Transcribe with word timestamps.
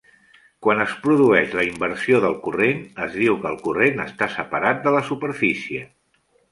Quan 0.67 0.79
es 0.85 0.95
produeix 1.03 1.53
la 1.59 1.65
inversió 1.67 2.23
del 2.25 2.35
corrent, 2.47 2.81
es 3.07 3.21
diu 3.25 3.39
que 3.45 3.51
el 3.53 3.63
corrent 3.69 4.05
està 4.09 4.33
separat 4.39 4.85
de 4.89 4.97
la 4.99 5.09
superfície. 5.13 5.89